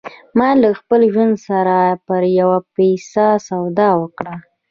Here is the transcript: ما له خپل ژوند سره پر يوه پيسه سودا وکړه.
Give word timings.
ما 0.39 0.49
له 0.61 0.69
خپل 0.79 0.99
ژوند 1.13 1.35
سره 1.47 1.77
پر 2.05 2.21
يوه 2.39 2.57
پيسه 2.75 3.27
سودا 3.47 3.89
وکړه. 4.01 4.35